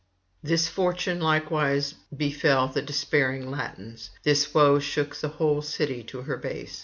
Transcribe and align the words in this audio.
This 0.41 0.67
fortune 0.67 1.19
likewise 1.19 1.93
befell 2.17 2.67
the 2.67 2.81
despairing 2.81 3.51
Latins, 3.51 4.09
this 4.23 4.51
woe 4.51 4.79
shook 4.79 5.15
the 5.17 5.27
whole 5.29 5.61
city 5.61 6.01
to 6.05 6.23
her 6.23 6.37
base. 6.37 6.79